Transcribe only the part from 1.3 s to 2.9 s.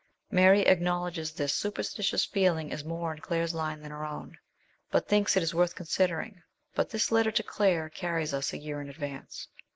this super stitious feeling is